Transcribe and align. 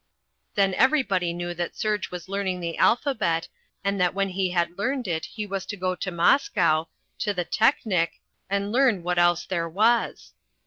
Then 0.55 0.73
everybody 0.73 1.31
knew 1.31 1.53
that 1.53 1.77
Serge 1.77 2.09
was 2.09 2.27
learning 2.27 2.59
the 2.59 2.75
alphabet, 2.79 3.47
and 3.83 4.01
that 4.01 4.15
when 4.15 4.29
he 4.29 4.49
had 4.49 4.75
learned 4.75 5.07
it 5.07 5.25
he 5.25 5.45
was 5.45 5.63
to 5.67 5.77
go 5.77 5.93
to 5.93 6.09
Moscow, 6.11 6.85
to 7.19 7.35
the 7.35 7.45
Teknik, 7.45 8.13
and 8.49 8.71
learn 8.71 9.03
what 9.03 9.19
else 9.19 9.45
there 9.45 9.69
was. 9.69 10.33